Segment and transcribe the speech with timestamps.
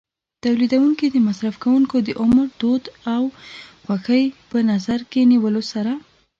[0.43, 3.23] تولیدوونکي د مصرف کوونکو د عمر، دود او
[3.85, 5.93] خوښۍ په نظر کې نیولو سره.